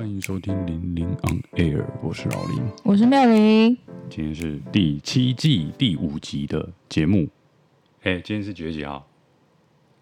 [0.00, 3.76] 欢迎收听《零零 on air》，我是老林，我是妙玲。
[4.08, 7.28] 今天是第七季第五集的节目。
[8.04, 9.06] 哎，今天是几月几号？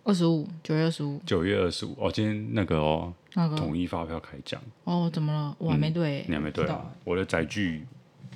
[0.04, 1.20] 二十五，九月二十五。
[1.26, 5.56] 九月二十五哦，今天那个哦，那个统一发票开奖哦，怎么了？
[5.58, 6.94] 我还没对，你还没对啊？
[7.02, 7.84] 我的载具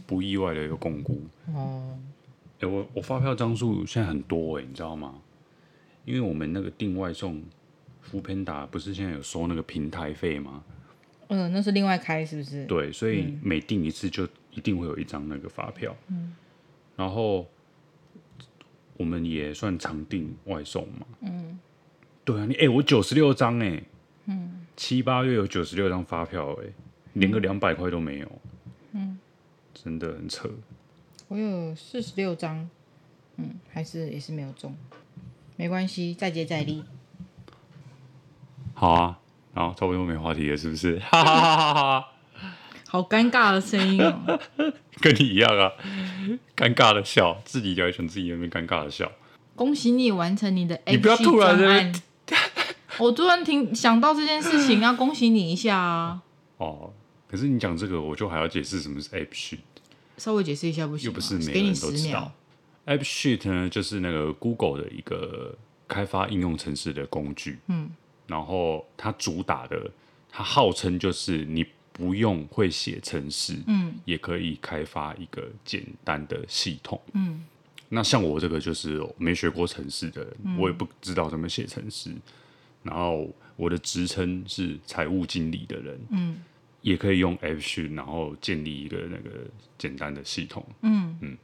[0.04, 1.16] 不意外的有摃龟
[1.54, 1.96] 哦。
[2.58, 5.14] 哎，我我发票张数现在很多哎，你知道吗？
[6.04, 7.40] 因为我们那个订外送。
[8.10, 10.64] Foodpanda 不是现在有收那个平台费吗？
[11.34, 12.66] 嗯，那是另外开是不是？
[12.66, 15.96] 对，所以每订一次就一定会有一张那个发票。
[16.08, 16.34] 嗯，
[16.94, 17.48] 然后
[18.98, 21.06] 我们也算常订外送嘛。
[21.22, 21.58] 嗯，
[22.22, 23.82] 对啊，你哎、欸，我九十六张哎，
[24.26, 26.66] 嗯，七八月有九十六张发票哎，
[27.14, 28.30] 连个两百块都没有。
[28.92, 29.18] 嗯，
[29.72, 30.50] 真的很扯。
[31.28, 32.68] 我有四十六张，
[33.36, 34.76] 嗯，还是也是没有中，
[35.56, 36.84] 没关系，再接再厉。
[38.74, 39.20] 好啊，
[39.54, 40.98] 然后差不多没话题了，是不是？
[41.10, 42.08] 哈哈哈哈哈！
[42.88, 44.38] 好尴尬的声音哦，
[45.00, 45.72] 跟你一样啊，
[46.56, 49.10] 尴尬的笑，自己在想自己有没有尴尬的笑。
[49.54, 52.00] 恭喜你完成你的 A 你不要突然的，
[52.98, 56.22] 我突然听想到这件事情，要恭喜你一下啊！
[56.58, 56.92] 哦，
[57.30, 59.58] 可是你讲这个，我就还要解释什么是 AppSheet，
[60.18, 61.06] 稍微解释一下不行？
[61.06, 62.32] 又不是每个人都知道。
[62.86, 65.56] AppSheet 呢，就是那个 Google 的一个
[65.88, 67.58] 开发应用程式的工具。
[67.68, 67.90] 嗯。
[68.32, 69.90] 然后它主打的，
[70.30, 77.44] 它号称就是你不用会写程式，嗯，也可以开发一个简单的系统，嗯。
[77.90, 82.10] 那像我这个就是没学过程式的人，嗯，我也不知道怎么写程式。
[82.82, 86.42] 然后我的职称是财务经理的人，嗯，
[86.80, 89.30] 也可以用 AppSheet，然后建立一个那个
[89.76, 91.36] 简单的系统，嗯嗯。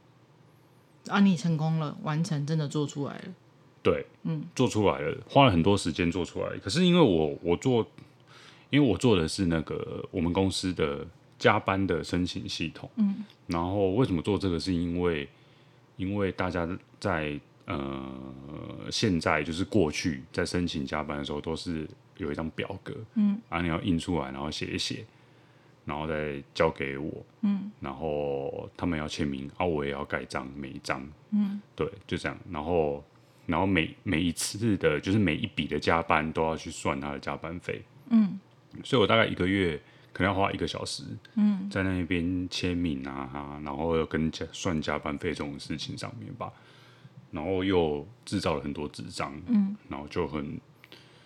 [1.07, 3.23] 啊，你成功了，完成，真的做出来了。
[3.81, 6.57] 对，嗯，做出来了，花了很多时间做出来。
[6.57, 7.87] 可是因为我我做，
[8.69, 14.59] 因为我做的是那个我们公司的加班的申请系统，嗯，然后为什么做这个？
[14.59, 15.27] 是因为
[15.95, 16.67] 因为大家
[16.99, 18.05] 在呃
[18.91, 25.05] 现在就是过去在申请加班的时候，都是有一张表格，嗯，啊，你要印出来，然后写一写，
[25.85, 31.01] 然后再交给我，嗯，然后他们要签名，啊，我也要盖章，每一张，
[31.31, 33.01] 嗯，对，就这样，然后。
[33.49, 37.81] 然后每每一次的，就是每一笔的加班都要去算他的加班费。
[38.09, 38.39] 嗯，
[38.83, 39.75] 所以我大概一个月
[40.13, 41.03] 可能要花一个小时，
[41.35, 46.51] 嗯，在那边签名啊，然后要跟加算加班费这种事情上面吧。
[47.31, 50.59] 然后又制造了很多纸张，嗯，然后就很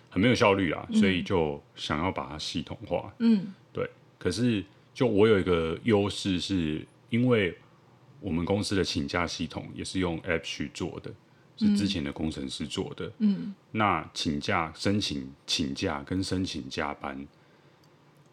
[0.10, 3.14] 很没有效率啊，所以就想要把它系统化。
[3.20, 3.90] 嗯，对。
[4.18, 4.64] 可是
[4.94, 7.58] 就我有一个优势，是因为
[8.20, 11.12] 我们公司的请假系统也是用 App 去做的。
[11.56, 13.12] 是之前的工程师做的。
[13.20, 17.28] 嗯，那请假、申请请假跟申请加班，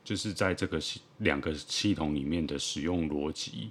[0.02, 3.70] 就是在这个系两个系统里面的使用逻辑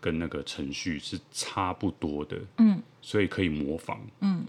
[0.00, 2.40] 跟那个程序是差不多的。
[2.58, 4.00] 嗯，所以可以模仿。
[4.20, 4.44] 嗯，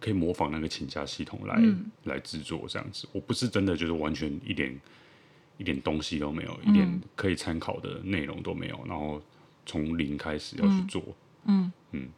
[0.00, 3.08] 可以模仿那个请假系统来、嗯、来制作这样子。
[3.12, 4.80] 我不是真的就是完全一点
[5.56, 9.22] 一点东西都没有，一点可以参考的内容都没有，然后
[9.64, 11.02] 从零开始要去做。
[11.44, 12.02] 嗯嗯。
[12.02, 12.08] 嗯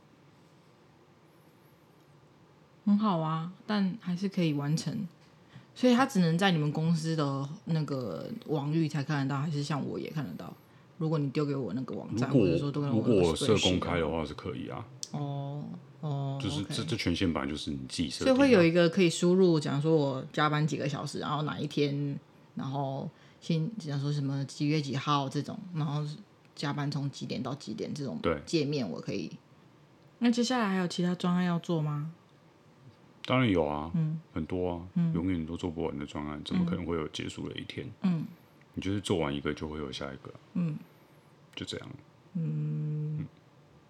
[2.89, 5.07] 很好啊，但还是可以完成，
[5.75, 10.51] 所以他只能在你们公司的那个网域才看得到，还是像我也看得到？
[10.97, 14.83] 如果你丢给我那个网站，或者说都跟我如果我设公开的话是可以啊。
[15.13, 15.63] 哦
[16.01, 22.19] 哦，就是这这权限本来就是你自己设，所以会有一个可以输入，假如说我加班几个小时，然后哪一天，
[22.55, 23.07] 然后
[23.43, 26.03] 先假如说什么几月几号这种，然后
[26.57, 29.31] 加班从几点到几点这种界面我可以。
[30.21, 32.13] 那接下来还有其他专案要做吗？
[33.29, 37.87] 当然有啊，嗯、很多啊，嗯、永远都做不完的专案，怎么可能会有结束的一天？
[38.01, 38.25] 嗯，
[38.73, 40.79] 你就是做完一个就会有下一个，嗯，
[41.55, 41.89] 就这样。
[42.33, 43.27] 嗯，嗯，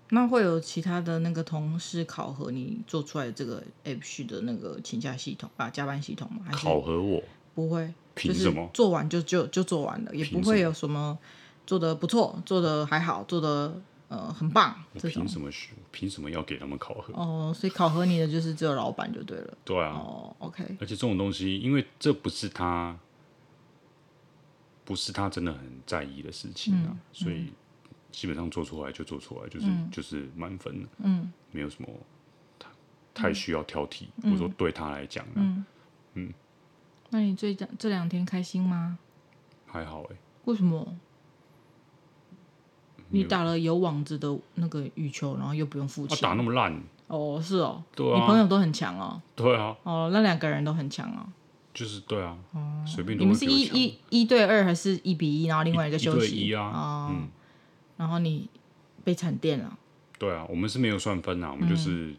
[0.09, 6.41] 那会有其他的那个同事考核你做出来的这个 AppSheet 的那个请假系统啊，加班系统吗？
[6.44, 7.22] 还是考核我？
[7.55, 8.69] 不会，凭什么？
[8.75, 11.17] 做完就就就做完了，也不会有什么
[11.64, 13.81] 做的不错，做的还好，做得。
[14.08, 14.75] 呃，很棒。
[14.94, 15.75] 我凭什么学？
[15.93, 17.12] 凭什么要给他们考核？
[17.12, 19.58] 哦，所以考核你的就是只有老板就对了。
[19.64, 19.90] 对啊。
[19.93, 20.64] 哦，OK。
[20.81, 22.99] 而且这种东西，因为这不是他，
[24.84, 27.52] 不是他真的很在意的事情啊，嗯、所以
[28.10, 30.88] 基本上做出来就做出来，就是、嗯、就是满分的。
[30.99, 31.31] 嗯。
[31.50, 31.88] 没有什么
[32.58, 32.69] 太
[33.14, 35.64] 太需要挑剔，或者说对他来讲，嗯
[36.14, 36.32] 嗯。
[37.11, 38.99] 那你这这两天开心吗？
[39.66, 40.16] 还好哎、欸。
[40.44, 40.96] 为什么？
[43.10, 46.16] 你打了有网子的那个羽球，然后又不用付钱。
[46.16, 46.81] 他打那么烂？
[47.06, 47.82] 哦，是哦。
[47.94, 48.20] 对啊。
[48.20, 49.20] 你朋友都很强哦。
[49.34, 49.75] 对啊。
[49.82, 51.26] 哦，那两个人都很强哦。
[51.72, 53.19] 就是对啊，哦随便。
[53.19, 55.46] 你们是一一一对二还是一比一？
[55.46, 57.28] 然后另外一个休息一对一啊，嗯，
[57.96, 58.49] 然后你
[59.05, 59.78] 被惨电了。
[60.19, 62.12] 对啊，我们是没有算分啊，我们就是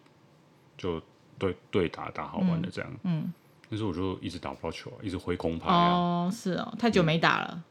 [0.78, 1.02] 就
[1.38, 3.34] 对对打打好玩的这样，嗯。
[3.70, 5.92] 但是我就一直打不到球啊，一直挥空拍啊。
[5.92, 7.64] 哦，是哦，太久没打了。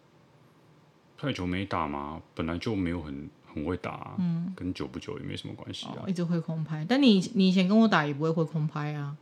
[1.20, 6.05] 太久没打嘛，本来就没有很很会打，嗯，跟久不久也没什么关系啊。
[6.06, 9.17] 一直会空拍，但你你以前跟我打也不会会空拍啊。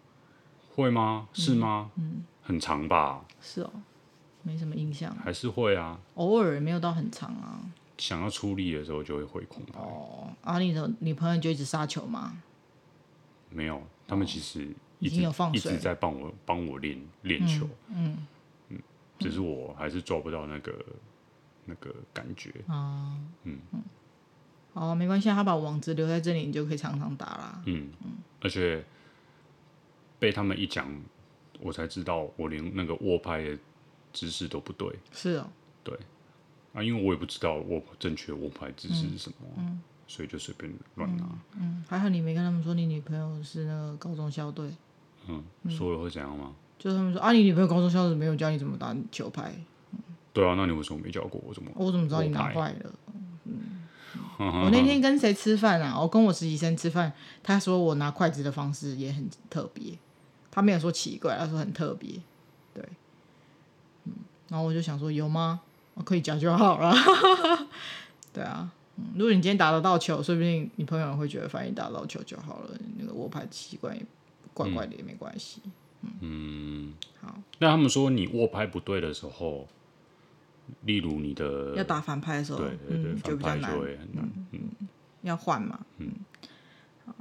[0.75, 1.27] 会吗？
[1.33, 1.91] 是吗？
[1.97, 3.25] 嗯，很长吧？
[3.41, 3.73] 是哦，
[4.43, 5.17] 没什么印象。
[5.17, 7.61] 还是会啊，偶尔没有到很长啊。
[7.97, 9.81] 想要出力的时候就会会空拍。
[9.81, 12.37] 哦，啊，你的女朋友就一直杀球吗？
[13.49, 14.69] 没有，他们其实
[14.99, 17.67] 已经有放水，一直在帮我帮我练练球。
[17.89, 18.27] 嗯
[18.69, 18.79] 嗯，
[19.19, 20.73] 只是我还是抓不到那个
[21.67, 22.51] 那个感觉。
[22.67, 23.83] 啊，嗯嗯，
[24.73, 27.63] 好，没关系，他把网址留在这里，你就可以常常打啦。
[27.67, 28.85] 嗯嗯，而且。
[30.19, 30.91] 被他们一讲，
[31.61, 33.59] 我才知道我连那个握拍的
[34.15, 34.89] 姿势都不对。
[35.13, 35.47] 是哦，
[35.85, 35.95] 对
[36.73, 41.29] 啊，因为我也不知道握正确握拍姿势是什么，嗯，所以就随便乱拿。
[41.61, 44.71] 嗯，还好你没跟他们说你女朋友是那个高中校队。
[45.29, 46.55] 嗯，说了会怎样吗？
[46.79, 49.55] 就是他们说啊，你女朋友高中校队没有教你怎么打球拍。
[50.37, 51.55] 对啊，那你为什么没教过我？
[51.55, 51.71] 怎么？
[51.75, 52.93] 我怎么知道你拿坏了？
[53.45, 53.87] 嗯，
[54.39, 55.99] 我那天跟谁吃饭啊？
[55.99, 57.11] 我跟我实习生吃饭，
[57.43, 59.97] 他说我拿筷子的方式也很特别。
[60.51, 62.11] 他没有说奇怪，他说很特别，
[62.75, 62.85] 对，
[64.05, 64.13] 嗯，
[64.49, 65.61] 然后我就想说有吗？
[65.95, 66.95] 我可以讲就好了，
[68.33, 73.99] 对啊，嗯，如果你今天打得到球，说不定你朋友会觉得反正打得到球就好了，那个握拍习惯
[74.53, 75.63] 怪怪的也没关系，
[76.03, 77.35] 嗯，嗯，好。
[77.59, 79.67] 那他们说你握拍不对的时候，
[80.83, 84.61] 例如你的要打反派的时候，对对对，反拍就会很难，嗯，
[85.23, 86.13] 要换嘛，嗯，
[87.05, 87.15] 好，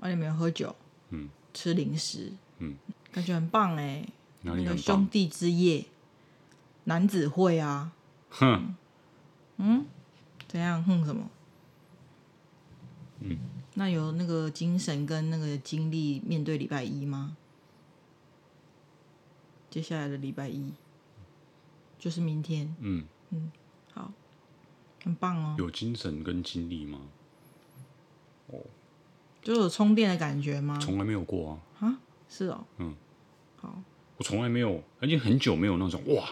[0.00, 0.74] 我也没有喝酒，
[1.10, 2.32] 嗯，吃零食。
[2.58, 2.76] 嗯，
[3.10, 4.06] 感觉很棒哎，
[4.42, 5.84] 那个兄弟之夜，
[6.84, 7.92] 男子会啊，
[8.30, 8.74] 哼，
[9.56, 9.84] 嗯，
[10.46, 10.82] 怎样？
[10.84, 11.28] 哼什么？
[13.20, 13.38] 嗯，
[13.74, 17.36] 那有那个精神跟那个精力面对礼拜一吗？
[19.70, 20.72] 接下来的礼拜一
[22.02, 23.52] 就是明天，嗯嗯，
[23.92, 24.12] 好，
[25.04, 26.98] 很棒哦，有精神跟精力吗？
[28.48, 28.58] 哦，
[29.40, 30.76] 就有充电的感觉吗？
[30.82, 32.00] 从来没有过啊，啊？
[32.28, 32.92] 是哦，嗯，
[33.54, 33.80] 好，
[34.16, 36.28] 我从来没有，而且很久没有那种哇，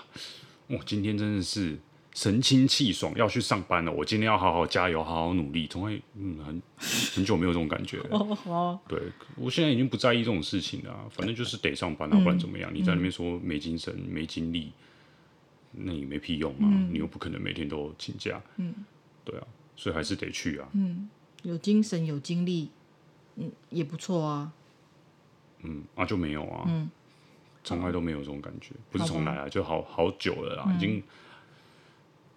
[0.67, 1.79] 我，今天真的是
[2.17, 3.93] 神清气爽，要去上班了。
[3.93, 5.69] 我今天要好好加油，好好努力。
[5.69, 6.61] 从来，嗯，很
[7.15, 8.19] 很久没有这种感觉了。
[8.47, 9.01] 哦，对，
[9.37, 12.73] 我现在已经不在意这种事情了，反正就是得上班啊，不然怎么样？
[12.73, 14.73] 嗯、你在那边说没精神、没精力，
[15.73, 16.61] 那也没屁用啊！
[16.63, 18.75] 嗯、你又不可能每天都请假，嗯，
[19.25, 19.47] 对啊，
[19.77, 20.69] 所以还是得去啊。
[20.73, 21.09] 嗯，
[21.43, 22.71] 有精神有精力，
[23.37, 24.53] 嗯，也不错啊。
[25.63, 26.91] 嗯啊，就没有啊，嗯，
[27.63, 31.03] 从来都没有这种感觉，不是从来啊，就好好久了啦，已经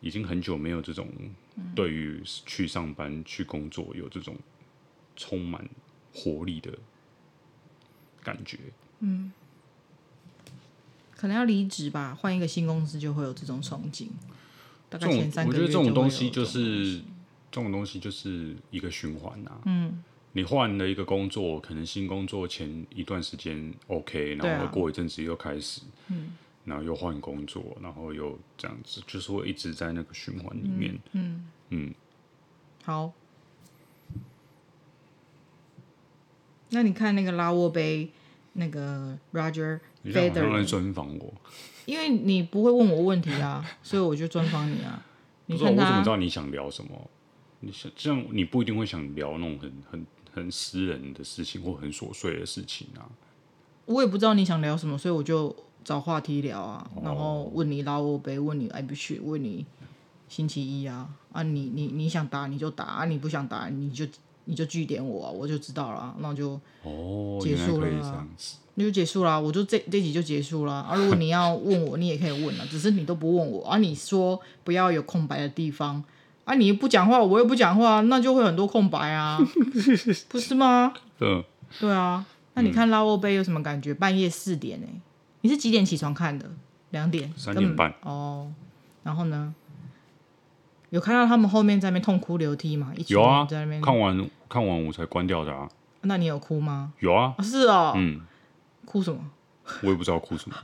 [0.01, 1.07] 已经很久没有这种
[1.73, 4.35] 对于去上班去工作有这种
[5.15, 5.65] 充满
[6.13, 6.77] 活力的
[8.21, 8.57] 感觉，
[8.99, 9.31] 嗯，
[11.23, 14.07] 可能要离职吧，换一个新公司就会有这种憧憬。
[14.89, 16.97] 大概前三个月，我觉得这种东西就是
[17.49, 20.03] 这种东西就是一个循环呐，嗯。
[20.33, 26.31] 你换了一个工作，可能新工作前一段时间 OK，然后过一阵子又开始，嗯，
[26.65, 31.93] 然后又换工作，然后又这样子，就是会一直在那个循环里面，嗯嗯。
[32.83, 33.13] 好，
[36.71, 38.11] 那你看那个拉沃杯，
[38.51, 41.33] 那个 Roger Federer 来专访我，
[41.85, 45.03] 因为你不会问我问题啊， 所以我就专访你啊。
[45.45, 47.09] 你看他，我怎么知道你想聊什么？
[47.61, 50.05] 你想这样，你不一定会想聊那种很很。
[50.35, 53.05] 很私人的事情或很琐碎的事情啊，
[53.85, 59.63] 我也不知道你想聊什么，所以我就找话题聊啊，哦、然后问你拉我杯，问你爱不去，问你
[60.27, 64.07] 星期一啊啊，你你你想打你就打啊，你不想打你就
[64.45, 68.25] 你就据点我啊，我就知道了，那就哦结束了，哦、
[68.75, 70.95] 那就结束啦，我就这这集就结束啦啊。
[70.95, 76.03] 如果你要问我，你也可以问啊，只是你都不问我啊，你说不要有空白的地方。
[76.45, 76.55] 啊！
[76.55, 79.39] 你不讲话，我又不讲话，那就会很多空白啊，
[80.27, 80.93] 不是吗？
[81.21, 81.41] 嗯，
[81.79, 82.25] 对啊。
[82.55, 83.93] 那你看拉沃杯有什么感觉？
[83.93, 84.87] 半夜四点呢？
[85.39, 86.51] 你是几点起床看的？
[86.89, 87.31] 两点？
[87.37, 87.93] 三点半。
[88.01, 88.51] 哦，
[89.03, 89.55] 然后呢？
[90.89, 92.91] 有看到他们后面在那边痛哭流涕吗？
[92.97, 95.69] 一有啊，在那边看完看完我才关掉的啊。
[96.01, 96.91] 那你有哭吗？
[96.99, 97.33] 有啊。
[97.41, 97.93] 是哦。
[97.95, 98.19] 嗯。
[98.93, 99.19] 哭什么？
[99.81, 100.55] 我也不知道哭什么。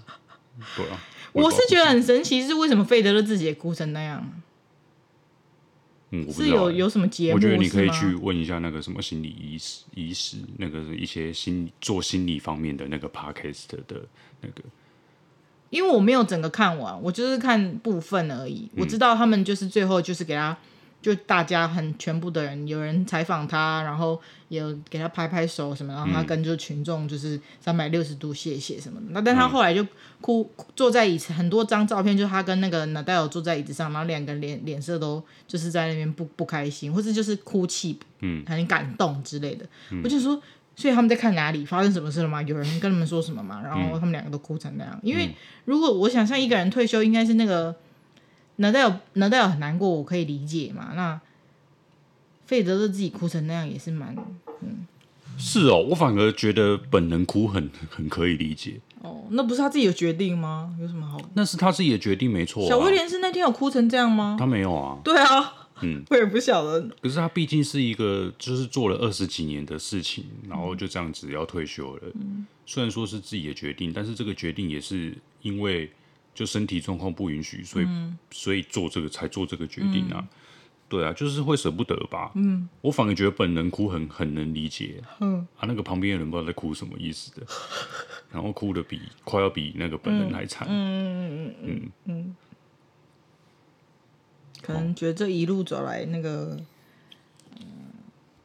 [0.75, 1.01] 对啊。
[1.33, 4.23] 我是觉得很神奇，是为什么费德勒自己也哭成那样？
[6.11, 7.35] 嗯，我不是有有什么节目？
[7.35, 14.05] 我觉得你可以去问一下那个什么心理医师，医师那个一些心做心理方面的那个 podcast 的
[14.41, 14.61] 那个
[15.71, 18.69] 因为我没有整个看完，我就是看部分而已。
[18.73, 20.55] 嗯、我知道他们就是最后就是给他，
[21.01, 29.07] 就大家很全部的人，有人采访他，然后有给他拍拍手什么，然后他跟就群众就是三百六十度谢谢什么的。
[29.09, 29.85] 那、嗯、但他后来就
[30.21, 39.65] 哭，坐在椅子，很多张照片就是他跟那个纳达尔坐在椅子上，然后两个脸脸色都就是在那边不不开心，或者就是哭泣，嗯，很感动之类的。
[39.91, 40.41] 嗯、我就说。
[40.75, 42.41] 所以他们在看哪里发生什么事了吗？
[42.43, 43.59] 有人跟他们说什么吗？
[43.61, 44.97] 然后他们两个都哭成那样。
[45.03, 47.75] 因为如果我想象一个人退休，应该是那个
[48.59, 50.91] 纳达尔纳达尔很难过，我可以理解嘛。
[50.95, 51.19] 那
[52.45, 54.15] 费德勒自己哭成那样也是蛮
[54.61, 54.85] 嗯。
[55.37, 58.79] 是哦，我反而觉得本人哭很很可以理解。
[59.01, 60.75] 哦，那不是他自己的决定吗？
[60.81, 61.17] 有什么好？
[61.33, 62.67] 那是他自己的决定，没错啊。
[62.67, 64.35] 小威廉是那天有哭成这样吗？
[64.37, 64.99] 他没有啊。
[65.03, 65.53] 对啊。
[65.81, 66.81] 嗯， 我也不晓得。
[67.01, 72.01] 可是他毕竟是一个，就是做了二十几年的事情，然后就这样子要退休了。
[72.15, 75.89] 嗯，虽然说是自己的决定，但是这个决定也是因为
[76.39, 80.19] 就身体状况不允许，所以、嗯、所以做这个才做这个决定啊。
[80.21, 80.27] 嗯、
[80.87, 82.31] 对啊，就是会舍不得吧。
[82.35, 85.03] 嗯，我反而觉得本人哭很很能理解。
[85.19, 87.45] 嗯，啊，那个旁边的人不知道在哭什么意思的，
[88.31, 90.65] 然后哭的比快要比那个本人还惨。
[90.69, 91.91] 嗯嗯嗯嗯嗯。
[92.05, 92.35] 嗯
[94.61, 96.65] 可能觉得这一路走来，那个，嗯，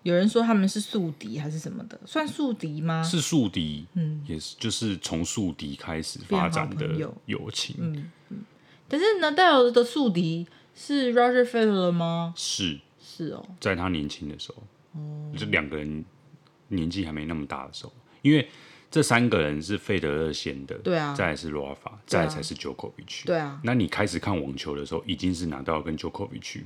[0.04, 3.02] 有人说他们是宿敌还是什么的，算宿敌吗？
[3.02, 6.86] 是宿敌，嗯，也是，就是从宿敌开始发展的
[7.26, 8.44] 友情，嗯嗯。
[8.86, 10.46] 但是纳达尔的宿敌
[10.76, 12.32] 是 Roger Federer 吗？
[12.36, 16.04] 是，是哦，在他年轻的时候，哦，就两个人
[16.68, 17.92] 年纪还没那么大的时候，
[18.22, 18.48] 因为。
[18.90, 23.60] 这三个人是费德勒先的，对啊，再来是罗阿法，再来才是 Djokovic，对啊。
[23.64, 26.62] 那你开始看网球的时候，已经是拿到跟 Djokovic，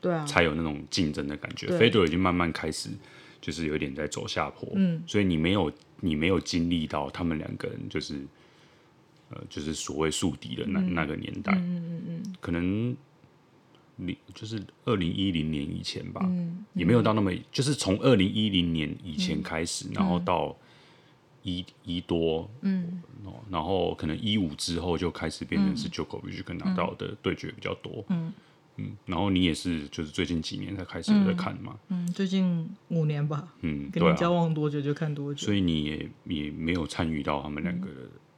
[0.00, 1.66] 对啊，才有那种竞争的感觉。
[1.78, 2.88] 费德勒已经慢慢开始，
[3.40, 8.24] 就是有点在走下坡，嗯，所以你没有你没有经历到他们两个人就是，
[9.28, 12.96] 呃，就是所谓宿敌的那、嗯、那个年代，嗯嗯嗯，可能
[13.96, 16.26] 零就是二零一零年以前吧，
[16.74, 20.56] 也没有到那么，就是从二零一零年以前开始，嗯、然后到。
[21.42, 23.02] 一一多，嗯，
[23.48, 28.30] 然后可能一五之后就开始变成是 Djokovic 跟拿到的对决比较多，嗯
[28.80, 37.88] 嗯，然后你也是就是最近几年才开始在看嘛，嗯，最近五年吧，嗯，跟你交往多久就看多久，所以你也也没有参与到他们两个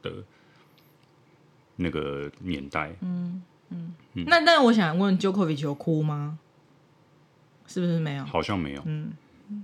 [0.01, 0.11] 的
[1.77, 3.93] 那个年代，嗯嗯，
[4.27, 6.37] 那那我想问 Djokovic 有哭吗？
[7.65, 8.25] 是不是没有？
[8.25, 9.13] 好像没有，嗯。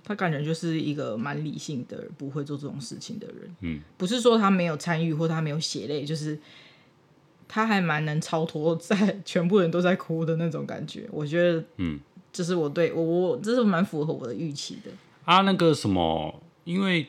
[0.03, 3.55] 他感觉就是一个蛮理性的，不会做这种事情的人。
[3.61, 6.37] 嗯，不是说他没有参与或他没有血泪，就是
[7.49, 11.05] 他还蛮能超脱在全部人都在哭的那种感觉。
[11.11, 11.99] 我觉得，嗯，
[12.31, 14.91] 这是我对我我这是蛮符合我的预期的。
[15.25, 17.07] 啊，那个什么，因为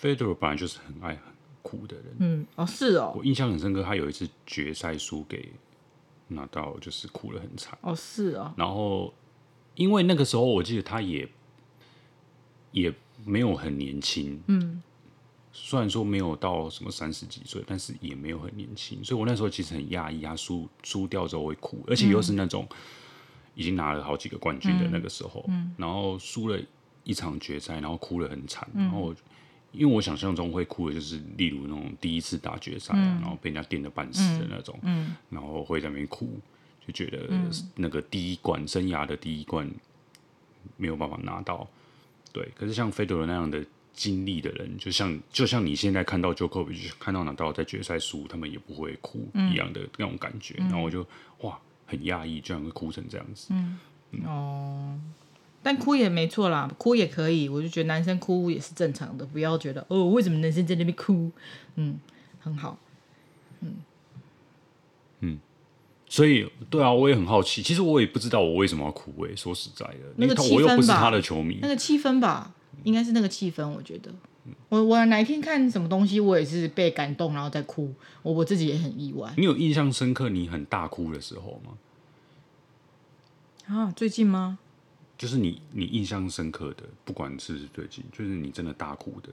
[0.00, 1.20] Federer 本来就是很爱很
[1.60, 2.06] 哭的人。
[2.20, 5.52] 嗯，哦，是哦，我印象很深刻，他有一次决赛输给
[6.28, 7.76] 拿到，就是哭了很惨。
[7.82, 8.54] 哦，是哦。
[8.56, 9.12] 然后，
[9.74, 11.28] 因为那个时候我记得他也。
[12.72, 12.92] 也
[13.24, 14.82] 没有很年轻，嗯，
[15.58, 22.68] 虽然说没有到什么三十几岁，但是也没有很年轻，所以我那时候其实很压抑啊输输掉之后会哭，而且又是那种
[23.54, 26.60] 已经拿了好几个冠军的那个时候，嗯，然后输了
[27.04, 29.14] 一场决赛，然后哭得很惨，嗯，然后
[29.72, 34.78] 因为我想象中会哭的就是例如那种第一次打决赛，嗯，然后被人家电的半死的那种，
[35.30, 36.38] 然后会在那边哭，
[36.86, 37.28] 就觉得
[37.74, 39.68] 那个第一冠生涯的第一冠
[40.76, 41.66] 没有办法拿到。
[42.32, 43.64] 对，可是像费德勒那样的
[43.96, 50.54] 经历的人，就像就像你现在看到 Djokovic 看到拿到在决赛输，他们也不会哭一样的那种感觉。
[50.58, 51.04] 嗯、然后我就
[51.40, 53.48] 哇，很讶异，居然会哭成这样子。
[53.50, 53.78] 嗯，
[54.12, 55.00] 嗯哦，
[55.62, 57.48] 但哭也没错啦，哭也可以。
[57.48, 61.32] 我就觉得男生哭也是正常的，不要觉得哦，为什么男生在那边哭？
[61.76, 61.98] 嗯，
[62.38, 62.78] 很好。
[63.60, 63.76] 嗯
[65.20, 65.40] 嗯。
[66.08, 67.60] 所以，对啊，我也很好奇。
[67.62, 69.26] 其实我也不知道我为什么要哭。
[69.26, 71.58] 哎，说实在的，那个我又不是他的球迷。
[71.60, 72.54] 那个气氛吧，
[72.86, 73.68] 应该是那个气氛。
[73.68, 74.14] 我觉得，
[74.68, 77.92] 我我哪一天看什么东西，我也是被感动，然后再哭。
[78.22, 79.32] 我我自己也很意外。
[79.36, 81.72] 你有印象深刻你很大哭的时候吗？
[83.66, 84.60] 啊，最近吗？
[85.18, 89.30] 就是你你印象深刻的，不管是不是最近，就是你真的大哭的。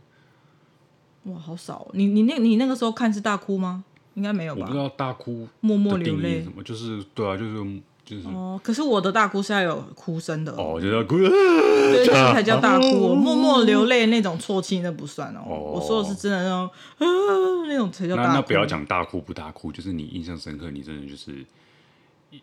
[1.31, 1.87] 哇，好少！
[1.93, 3.83] 你你那你那个时候看是大哭吗？
[4.15, 4.61] 应该没有吧？
[4.61, 8.59] 我不知道大哭默默流泪什么，就是对啊，就是就是哦。
[8.63, 13.15] 可是我的大哭是要有哭声的哦，就是要哭，对，这才叫大哭。
[13.15, 15.41] 默默流泪那种啜泣那不算哦。
[15.45, 16.67] 我说的是真的那种
[16.97, 17.05] 啊，
[17.67, 18.33] 那种才叫大哭。
[18.33, 21.45] 那不要讲大哭不大哭，就是你印象深刻，你真的就是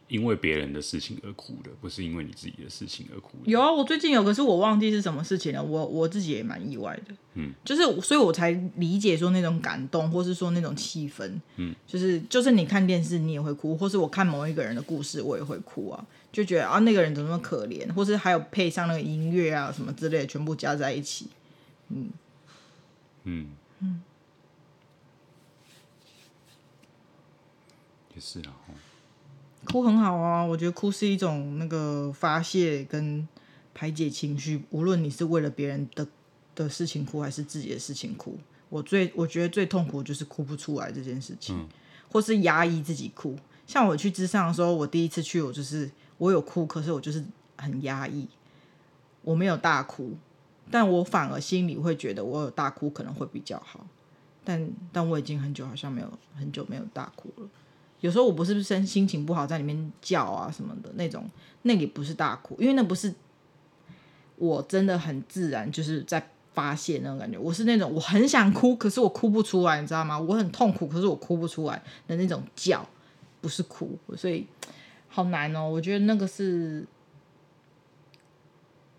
[0.09, 3.51] 因为别人的事情而哭的，不是因为你自己的事情而哭的。
[3.51, 5.63] 有啊，我最近有，可是我忘记是什么事情了。
[5.63, 21.29] 我我自己也蛮意外的，嗯，就是所以我才理解说那种感动，或是说那种气氛，嗯，就是就是你看电视你也会哭，或是我看某一个人的故事我也会哭啊，就觉得啊那个人怎么那么可怜，或是还有配上那个音乐啊什么之类的，全部加在一起，
[21.89, 22.11] 嗯。
[23.25, 23.51] 嗯。
[23.83, 24.03] 嗯，
[28.15, 28.53] 也是啊。
[29.71, 33.27] 哭很好啊，我觉得哭是一种那个发泄跟
[33.73, 36.07] 排解情绪，无论你是为了别人的
[36.55, 38.37] 的事情哭，还是自己的事情哭。
[38.69, 41.69] 我最我觉得最痛苦就是哭不出来这件事情，嗯、
[42.11, 43.37] 或是压抑自己哭。
[43.67, 47.25] 像我去咨商的时候，我第一次去，我就是我有哭，可是我就是
[47.57, 48.29] 很压抑，
[49.23, 50.17] 我没有大哭，
[50.71, 53.87] 但我反而心里会觉得我有大哭可能会比较好。
[54.43, 57.49] 但但我已经很久好像没有很久没有大哭了。
[58.01, 61.29] 有时候我不是不是心情不好，在里面叫啊什么的那种，
[61.63, 63.15] 那也不是大哭，因为那不是
[64.37, 67.39] 我真的很自然就是在发泄那种感觉。
[67.39, 70.19] 我是那种我很想哭，可是我哭不出来，你知道吗？
[70.19, 72.89] 我很痛苦，可是我哭不出来的那种叫，
[73.43, 74.47] 不是哭，所以
[75.09, 75.69] 好难哦。
[75.69, 76.87] 我觉得那个是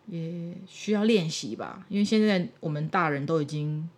[0.05, 3.89] 也需要练习吧，因为现在我们大人都已经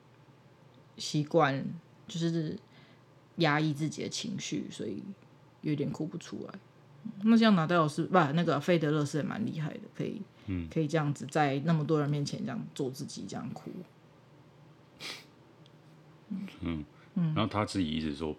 [0.97, 1.65] 习惯，
[2.07, 2.57] 就是。
[3.37, 5.01] 压抑自己的情绪，所以
[5.61, 6.53] 有点哭不出来。
[7.23, 13.69] 那像纳达尔是不，那个费德勒是也蛮厉害的，可以，嗯，可以这样子在那么多人面前这样做自己，这样哭。
[16.61, 16.85] 嗯
[17.15, 18.33] 嗯，然后他自己一直说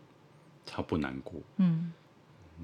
[0.64, 1.92] 他不难过，嗯，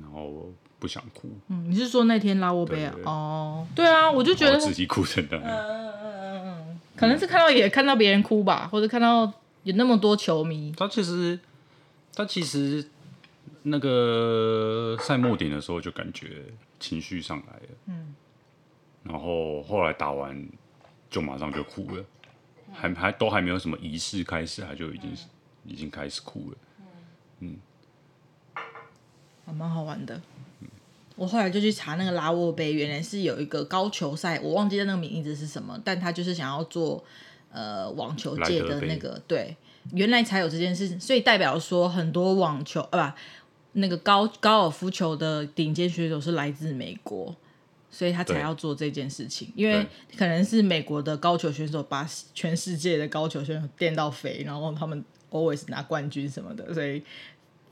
[0.00, 1.28] 然后不想哭。
[1.48, 2.94] 嗯，你是说那天拉沃杯啊？
[3.04, 5.36] 哦，对啊，我就觉得自己哭成的。
[5.36, 9.30] 嗯嗯嗯嗯，可能是看到也看到别人哭吧，或者看到
[9.64, 10.72] 有那么多球迷。
[10.74, 11.38] 他其实。
[12.14, 12.86] 他其实
[13.62, 16.44] 那个赛末点的时候就感觉
[16.78, 18.14] 情绪上来了，嗯，
[19.04, 20.48] 然后后来打完
[21.08, 22.04] 就马上就哭了，
[22.72, 25.16] 还还都还没有什么仪式开始，他就已经
[25.64, 26.58] 已经开始哭了，
[27.40, 27.56] 嗯，
[29.46, 30.20] 还蛮好玩的。
[31.16, 37.04] 我后来就去查那个拉沃杯，原来是有一个高球赛，我忘记那个名字是什么，但他就是想要做
[37.52, 39.56] 呃网球界的那个对。
[39.92, 43.14] 原来才有这件事情，所以代表说很多网球啊
[43.72, 47.34] 不，那个高高尔夫球的顶尖选手是来自美国，
[47.90, 49.52] 所以他才要做这件事情。
[49.54, 57.02] 因为可能是美国的高球选手把全世界的高球选手电到肥，然后他们 always 拿冠军什么的，所以。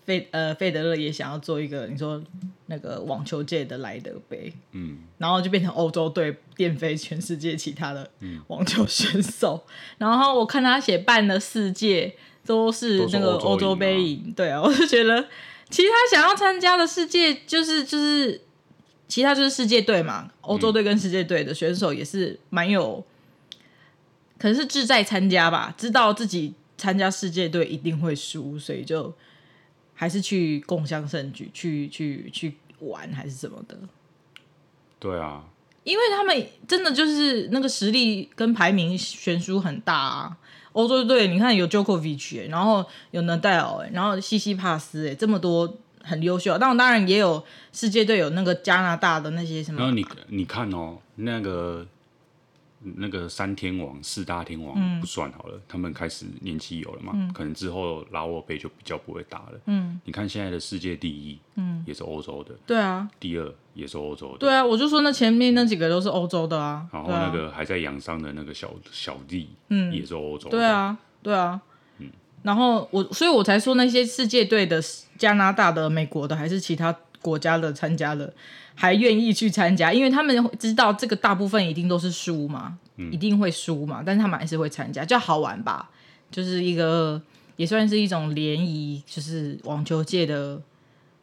[0.08, 2.18] 费呃，费德勒也想要做一个你说
[2.64, 8.10] 那个网球界的莱德杯，嗯，然后就变成欧洲队电飞全世界其他的
[8.46, 12.14] 网球选手，嗯、然后我看他写办了世界
[12.46, 15.28] 都是那个欧洲杯赢，对啊，我就觉得
[15.68, 18.40] 其实他想要参加的世界就是就是
[19.08, 23.04] 其他就是世界队嘛，欧洲队跟世界队的选手也是蛮有，
[24.38, 29.14] 可能是志在参加吧，知道自己参加世界队一定会输，所以就。
[30.00, 33.76] 还是去共襄盛举，去去去玩，还是什么的？
[35.00, 35.42] 对啊，
[35.82, 40.38] 因为他们真的就是那个实力跟排名悬殊很大啊。
[40.72, 46.56] 欧洲队，你看有 Djokovic，然后有 Nadal，然后西西帕斯，哎，这么多很优秀。
[46.56, 49.80] 当然，当然也有世界队有那个加拿大的那些什么。
[49.80, 51.84] 然后你你看哦，那个。
[52.80, 59.60] 那个三天王、四大天王不算好了，嗯、他们开始年纪有了嘛，嗯、可能之后拉沃杯就比较不会打了。
[59.66, 62.54] 嗯，你看现在的世界第一，嗯，也是欧洲的。
[62.66, 64.38] 对啊，第二也是欧洲的。
[64.38, 66.86] 对啊，我就说那前面那几个都是欧洲的啊。
[66.92, 70.50] 然后那个还在养伤的那个小小弟，嗯，也是欧洲的。
[70.50, 71.60] 对啊，对啊，
[71.98, 72.08] 嗯。
[72.42, 74.80] 然后我，所以我才说那些世界队的
[75.18, 78.32] 加拿大的、美国的，还是其他国家的参加了。
[78.80, 85.90] 还愿意去参加，因为他们知道这个大部分一定都是输嘛，嗯、一定会输嘛，但是他们还是会参加，就好玩吧，
[86.30, 87.20] 就是一个
[87.56, 90.62] 也算是一种联谊，就是网球界的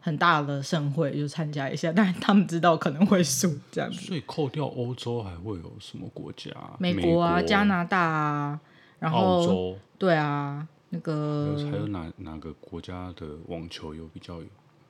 [0.00, 4.02] 很大的盛会，就参加一下，但是他们知道可能会输这样子。
[4.02, 6.50] 所以扣掉欧洲，还会有什么国家？
[6.78, 8.60] 美国啊，加拿大啊，
[8.98, 14.46] 然后澳洲，对啊，那个还有哪哪个国家的网球有比较有？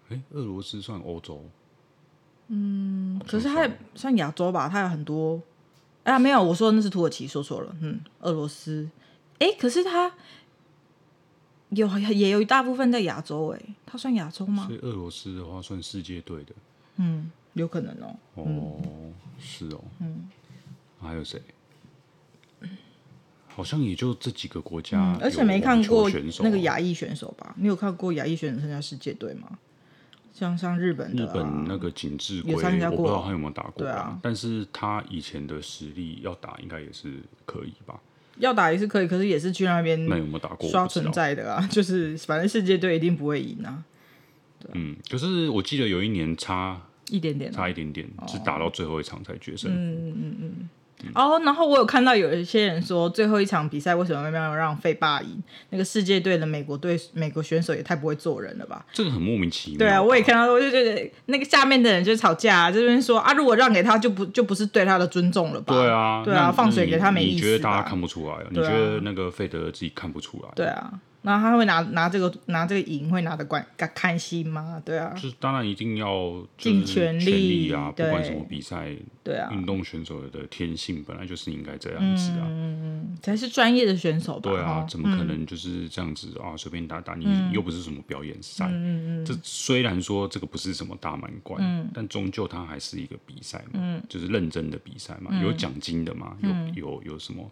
[0.09, 1.45] 哎，俄罗斯算欧洲。
[2.49, 5.41] 嗯，可是它也算亚洲吧，它有很多。
[6.05, 7.77] 哎呀，没有，我说的那是土耳其，说错了。
[7.81, 8.89] 嗯，俄罗斯。
[9.41, 10.13] 哎，可是它
[11.71, 14.67] 有也有一大部分在亚洲，哎，它算亚洲吗？
[14.67, 16.55] 所以俄罗斯的话算世界队的。
[16.97, 18.17] 嗯，有可能哦。
[18.35, 18.81] 哦，
[19.39, 19.83] 是哦。
[19.99, 20.29] 嗯，
[21.01, 21.43] 还有谁？
[23.49, 26.09] 好像也就这几个国家，而且没看过
[26.41, 27.55] 那个亚裔选手吧？
[27.59, 29.59] 你有看过亚裔选手参加世界队吗？
[30.39, 37.99] 像像日本的、啊、日本那个井置圭，我不知道他有没有打过，对啊，但是他以前的实力要打应该也是可以吧？
[38.37, 41.67] 要打也是可以，可是也是去那边那有没有打过刷存在的啊？
[41.73, 43.83] 就是反正世界队一定不会赢啊。
[44.75, 49.73] 嗯，可是我记得有一年差一点点，差一点点，是打到最后一场才决胜。
[49.73, 50.69] 嗯嗯嗯。
[51.15, 55.43] 哦，然后我有看到有一些人说，最后一场比赛为什么要让费霸赢？
[55.71, 58.85] 那个世界队的美国队美国选手也太不会做人了吧？
[58.93, 59.79] 这个很莫名其妙。
[59.79, 65.75] 对啊，我也看到，我就觉得那个下面的人就吵架，啊，这边说啊，如果让给他，就不就不是对他的尊重了吧？
[65.75, 67.35] 对啊，对啊，放水给他没意思。
[67.37, 68.37] 你觉得大家看不出来？
[68.51, 70.49] 你觉得那个费德自己看不出来？
[70.55, 70.93] 对啊。
[71.27, 74.81] 那他会拿拿这个拿这个赢会拿得关开心吗？
[74.85, 84.41] 对啊，就是当然一定要尽全力啊，不管什么比赛，对啊，运动选手的天性本来就是应该这样子啊，嗯，才是专业的选手吧？
[84.49, 86.57] 对啊，怎么可能就是这样子啊？
[86.57, 96.37] 随便打打，你又不是什么表演赛，嗯嗯，这虽然说这个不是什么大满贯，但终究它还是一个比赛嘛，嗯，就是认真的比赛嘛，有奖金的嘛，
[96.75, 97.51] 有有有什么？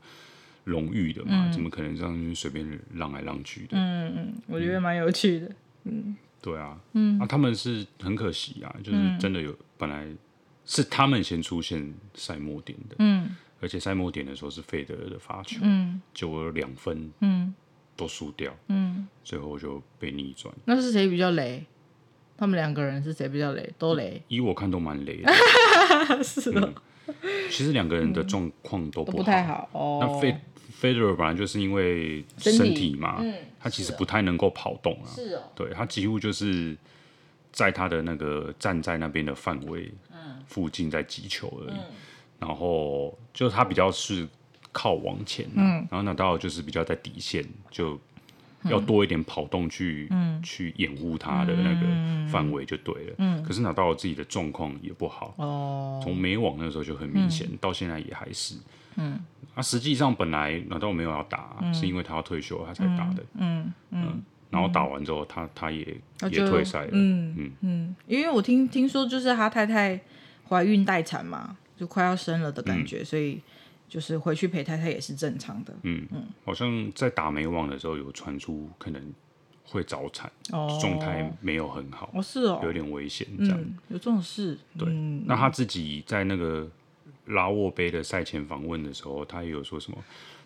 [0.65, 3.77] 荣誉的嘛，怎么可能这样随便让来让去的？
[3.77, 5.51] 嗯嗯，我觉得蛮有趣的。
[5.85, 10.07] 嗯，对啊，嗯，啊，他们是很可惜啊，就是真的有本来
[10.65, 17.55] 是他们先出现赛末点的，嗯，而且赛末点的时候是费德勒的发球，嗯，就有两分，嗯，
[17.97, 20.55] 都输掉，嗯，最后就被逆转。
[20.65, 21.65] 那是谁比较雷？
[22.37, 23.73] 他们两个人是谁比较雷？
[23.79, 24.23] 都雷？
[24.29, 25.33] 以我看都蛮雷的，
[26.25, 26.73] 是的。
[27.51, 29.99] 其实两个人的状况都不太好哦。
[30.01, 30.37] 那费
[30.81, 32.95] Federer 本来就是因为身体。
[32.97, 35.07] 嘛，嗯、他其实不太能够跑动啊。
[35.15, 36.77] 是哦，对，他几乎就是
[37.53, 39.93] 在他的那个站在那边的范围
[40.47, 41.77] 附近在击球而已。
[41.77, 41.85] 嗯、
[42.41, 44.27] 然后就他比较是
[44.73, 47.99] 靠往前，嗯，然后纳达尔就是比较在底线，就
[48.65, 53.15] 要多一点跑动去、嗯、去掩护他的那个范围就对了。
[53.19, 58.57] 嗯，可是纳达尔自己的状况也不好哦，从美网那时候就很明显，嗯、到现在也还是。
[58.97, 59.19] 嗯，
[59.55, 63.25] 啊，实际上本来纳达尔没有要打，嗯、是因为他要退休，他才打的。
[63.35, 66.91] 嗯嗯，嗯，然后打完之后，他他也他也退赛了。
[66.93, 70.01] 嗯嗯嗯，因为我听听说，就是他太太
[70.49, 73.41] 怀孕待产嘛，就快要生了的感觉，嗯、所以
[73.89, 75.75] 就是回去陪太太也是正常的。
[75.83, 79.13] 嗯嗯，好像在打美网的时候有传出可能
[79.65, 82.11] 会早产，状态、哦、没有很好。
[82.15, 84.59] 哦，是哦，有点危险，这样、嗯、有这种事。
[84.79, 86.71] 对，嗯、那他自己在那个。
[87.29, 89.97] 拉沃杯的赛前访问的时候，他也有说什么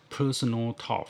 [0.08, 1.08] personal tough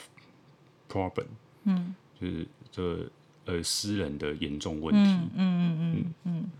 [0.91, 1.27] problem，
[1.65, 3.07] 嗯，就是这
[3.45, 6.51] 呃私人的严重问题，嗯嗯嗯嗯，嗯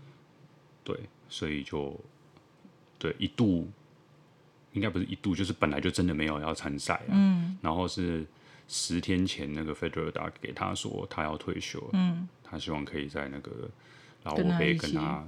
[0.84, 0.96] 对，
[1.28, 1.98] 所以就
[3.00, 3.68] 对一度
[4.72, 8.26] 应该不是一度，就是本来就真的没有要参赛啊，嗯，然后是
[8.68, 13.70] 十天前那个费德勒打给他说他要退休，嗯，他希望可以在那个
[14.24, 15.26] 拉沃杯跟他。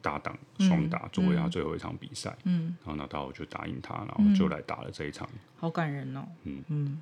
[0.00, 6.24] 搭档双打作为他最后一场比赛，嗯，然后纳达尔就答应他，然后就来打了这一场，好感人哦。
[6.44, 7.00] 嗯嗯，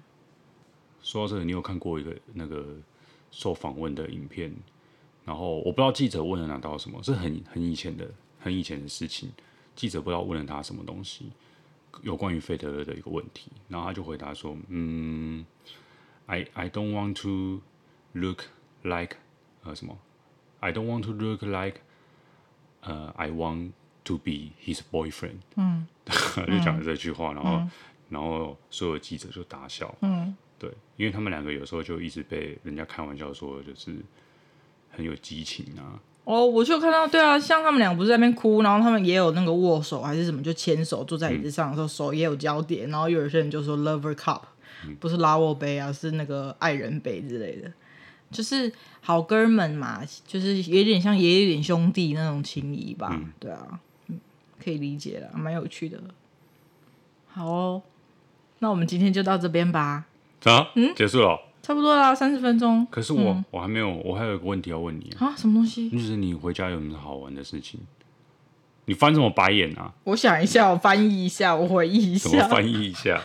[1.02, 2.74] 说到这个，你有看过一个那个
[3.31, 4.50] 受访问的影片？
[5.26, 9.31] 然后我不知道记者问了纳达尔什么，是很很以前的很以前的事情，
[9.74, 11.31] 记者不知道问了他什么东西，
[12.02, 15.44] 有关于费德勒的一个问题，然后他就回答说：“嗯
[16.26, 17.61] ，I I don't want to
[18.12, 18.44] look
[18.82, 19.16] like
[19.62, 19.98] 呃什么
[20.61, 21.80] ，I don't want to look like。”
[22.82, 23.72] 呃、uh,，I want
[24.04, 25.38] to be his boyfriend。
[25.56, 27.70] 嗯， 就讲了这句话，然后，嗯、
[28.11, 29.92] 然后所有记者就大笑。
[30.02, 33.96] 嗯，对，因为他们两个有时候就一直被人家开玩笑说，就是
[34.92, 35.98] 很有激情啊。
[36.27, 44.41] 哦，我就看到，对啊，像他们俩不是在那边哭，然后他们也有那个握手还是什么，就牵手坐在椅子上的时候，嗯、手也有交叠，然后有些人就说 Lover Cup，、
[44.85, 47.71] 嗯、不是拉沃杯啊，是那个爱人杯之类的。
[48.29, 53.79] 就是好哥们嘛，就是有点像爷爷点兄弟那种情谊吧，嗯、对啊，
[54.62, 55.97] 可以理解了，蛮有趣的。
[57.29, 57.83] 好哦，
[58.59, 60.07] 那我们今天就到这边吧。
[60.43, 62.87] 啊，嗯，结束了，差不多啦，三十分钟。
[62.88, 65.90] 可是我、嗯、我还没有，我还有一个问题要问你啊，什么东西？
[65.90, 67.81] 就是你回家有什么好玩的事情？
[68.85, 69.92] 你翻什么白眼啊？
[70.05, 73.20] 我想一下，我翻译一下，我回忆一下，怎么翻译一下？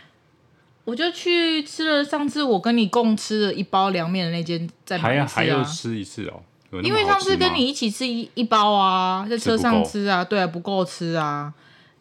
[0.86, 6.42] 我就去吃了上次我跟你共吃的一包凉面的那间，再买一次啊，还要吃一次哦。
[6.82, 11.52] 因为上次跟你一起吃一一包啊，在车上吃啊，对啊，不够吃啊。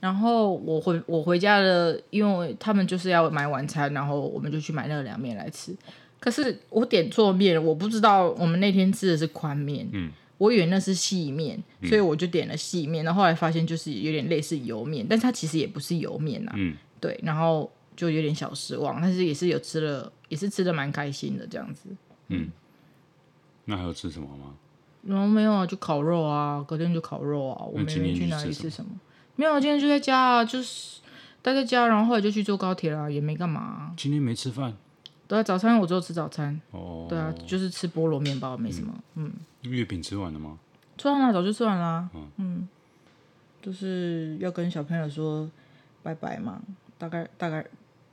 [0.08, 5.76] 然后我回我回家了，因为他们就是要买晚餐，然后我们就去买那个凉面来吃。
[6.18, 13.04] 可是我点错面，我不知道我们那天吃的是宽面，嗯，我以为那是细面，所以我就点了细面。
[13.04, 17.70] 然后后来发现就是有点类似油面，但它其实也不是油面呐，嗯，对，然后。
[17.98, 21.90] 就有点小失望，但是也是有吃了，也是吃的蛮开心的这样子。
[22.28, 22.48] 嗯，
[23.66, 24.54] 那还有吃什么吗？
[25.02, 27.66] 然后没有啊，就烤肉啊，隔天就烤肉啊。
[27.66, 28.92] 我没去哪里吃什么？
[29.38, 31.00] 没有，今天就在家啊，就是
[31.42, 33.94] 待在家，然后后来就去坐高铁了，也没干嘛、啊。
[33.96, 34.76] 今天没吃饭？
[35.28, 36.60] 对啊，早餐我只有吃早餐。
[36.72, 37.06] 哦。
[37.08, 38.94] 对啊，就是吃菠萝面包，没什么。
[39.16, 39.32] 嗯。
[39.62, 40.60] 月饼吃完了吗？
[40.98, 42.10] 吃完了，早就吃完了。
[42.14, 42.32] 嗯。
[42.38, 42.68] 嗯。
[43.62, 45.50] 就是要跟小朋友说
[46.04, 46.62] 拜拜嘛，
[46.98, 47.66] 大概大概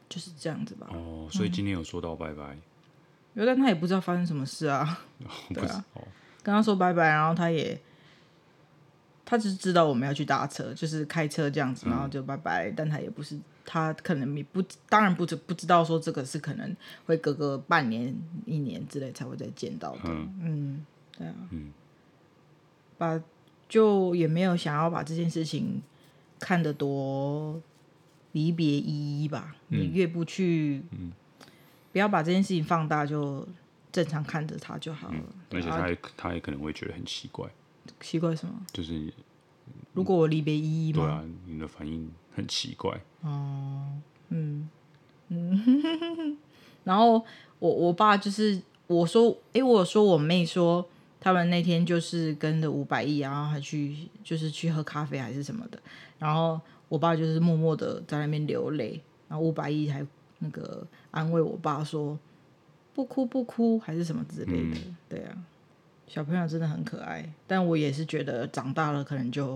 [0.08, 0.88] 就是这样子吧。
[0.92, 2.54] 哦，所以今天有说到拜拜。
[2.54, 2.62] 嗯
[3.34, 5.00] 有，但他也不知道发生什么事啊。
[5.52, 5.84] 对啊，
[6.42, 7.76] 跟他说拜拜，然后他也，
[9.24, 12.70] 他只是知道我们要去搭车，就是开车这样子，然后就拜拜。
[12.70, 18.14] 嗯、但他也不是，他可能也不，当然不知不知道说这个是可能会隔个半年、
[18.46, 20.00] 一年之类才会再见到的。
[20.04, 20.86] 嗯，嗯，
[21.18, 21.34] 对啊。
[21.50, 21.72] 嗯。
[22.96, 23.20] 把
[23.68, 25.82] 就也没有想要把这件事情
[26.38, 27.60] 看得多
[28.32, 29.56] 离别依依吧。
[29.68, 30.82] 嗯、你越不去。
[30.90, 31.12] 嗯
[31.92, 33.46] 不要把这件事情放大，就
[33.92, 35.22] 正常看着他就好了。
[35.52, 37.48] 而且他也他也可能会觉得很奇怪。
[38.00, 38.54] 奇怪什么？
[38.72, 39.12] 就是
[39.92, 41.04] 如果我离别依依吗？
[41.04, 43.00] 对啊，你的反应很奇怪。
[43.22, 43.92] 哦，
[44.30, 44.68] 嗯
[45.28, 46.36] 嗯。
[46.84, 47.24] 然后
[47.58, 50.84] 我我爸就是我说，哎、欸，我说我妹说
[51.20, 55.78] 他们那天就是跟着五百亿，然后还去就是去喝咖啡还是什么的。
[56.18, 60.06] 然后我爸就是默默的在那边流泪，然后五百亿还。
[60.40, 62.18] 那个安慰我爸说
[62.92, 65.44] 不哭不哭还是什么之类的，嗯、对啊，
[66.06, 69.54] 小朋友真的很可爱，但我也是觉得长大了可能就、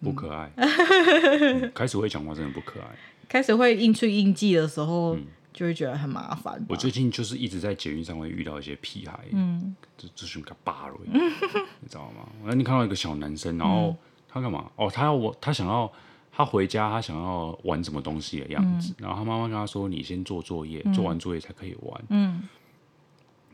[0.00, 2.86] 嗯、不可爱、嗯，开始会讲话真的不可爱，
[3.28, 5.16] 开始会应出应记的时候
[5.52, 6.64] 就会觉得很麻烦。
[6.68, 10.94] 我最近就是一直在捷运上会遇到一些屁孩，嗯，这这是个巴雷，
[11.80, 12.28] 你知道吗？
[12.44, 13.96] 那你看到一个小男生，然后
[14.28, 14.70] 他干嘛？
[14.76, 15.90] 哦，他要我，他想要。
[16.38, 22.04] 他回家，他想要玩什么东西的样子，嗯、然后他妈妈跟他说：“你先做作业，嗯、做完作业才可以玩。
[22.10, 22.46] 嗯”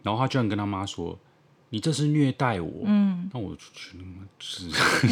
[0.02, 1.16] 然后他居然跟他妈说
[1.72, 2.82] ：“你这是虐待我。
[2.84, 4.04] 嗯”那我就觉得
[4.38, 4.68] 是，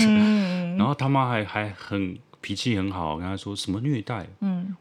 [0.07, 4.29] 嗯、 然后他妈还还很脾气很好，跟他说什么虐待？
[4.41, 4.77] 嗯、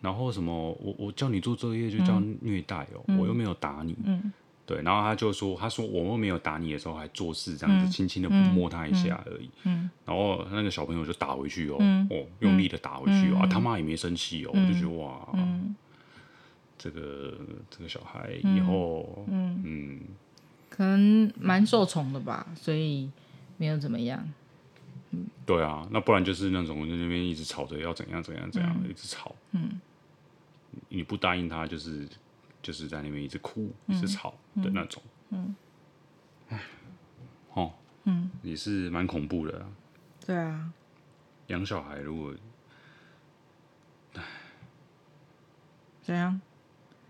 [0.00, 3.96] 然后什么我我叫你做作业就叫虐待哦，嗯、我又没有打你。
[4.04, 4.32] 嗯。
[4.64, 9.48] 对，然后他就说：“他说我们没有打你的时候，还做事这样子，轻轻的摸他一下而已。
[9.62, 9.84] 嗯。
[9.84, 15.76] 嗯”然后那个小朋友就打回去哦，嗯、哦，用力的打回去啊，他妈也没生气哦，嗯、我就觉得哇，嗯、
[16.76, 17.38] 这个
[17.70, 20.00] 这个小孩以后，嗯，嗯
[20.76, 23.10] 可能蛮受宠的吧，所以
[23.56, 24.28] 没有怎么样。
[25.12, 29.34] 嗯、对啊，那不然就是那种在那边一直吵着要怎样怎样怎样，嗯、一直吵。
[29.52, 29.80] 嗯，
[30.88, 32.08] 你不答应他就是。
[32.62, 35.54] 就是在那边一直哭，一直吵的那种，嗯，
[36.48, 36.60] 哎，
[37.54, 39.64] 哦，嗯，也是蛮恐怖的，
[40.26, 40.72] 对啊，
[41.46, 42.34] 养小孩如果，
[44.14, 44.22] 哎，
[46.02, 46.40] 怎样？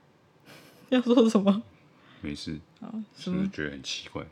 [0.90, 1.62] 要说什么？
[2.26, 2.58] 没事，
[3.16, 4.24] 是不是觉得很奇怪？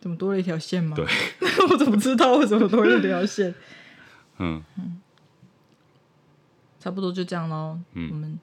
[0.00, 0.94] 怎么多了一条线吗？
[0.96, 1.06] 对，
[1.70, 3.54] 我怎么知道为什么多了一条线？
[4.38, 5.00] 嗯嗯，
[6.78, 8.38] 差不多就这样喽，嗯，我们。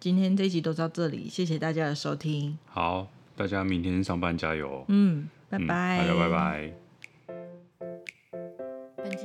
[0.00, 2.58] 今天这一集都到这里，谢谢大家的收听。
[2.66, 4.84] 好，大家明天上班加油。
[4.88, 5.98] 嗯，拜拜。
[5.98, 6.81] 大家拜拜。